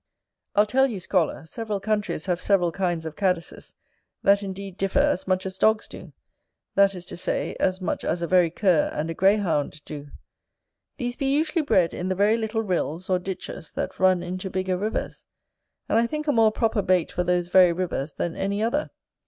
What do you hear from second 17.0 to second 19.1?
for those very rivers than any other.